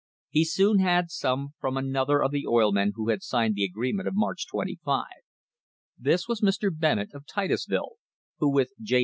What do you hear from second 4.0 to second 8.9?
of March 25. This was Mr. Bennett, of Titusville, who with